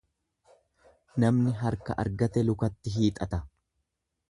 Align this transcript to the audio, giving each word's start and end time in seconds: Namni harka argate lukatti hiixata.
Namni 1.25 1.53
harka 1.59 1.97
argate 2.05 2.45
lukatti 2.49 2.97
hiixata. 2.97 3.43